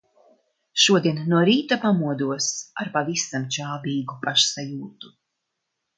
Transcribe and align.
Šodien 0.83 1.19
no 1.33 1.41
rīta 1.49 1.77
pamodos 1.83 2.49
ar 2.85 2.91
pavisam 2.97 3.45
čābīgu 3.59 4.21
pašsajūtu. 4.25 5.17